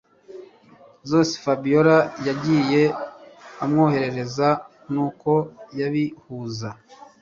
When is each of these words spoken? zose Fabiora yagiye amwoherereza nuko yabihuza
zose 1.09 1.33
Fabiora 1.43 1.97
yagiye 2.27 2.81
amwoherereza 3.63 4.49
nuko 4.91 5.31
yabihuza 5.79 6.69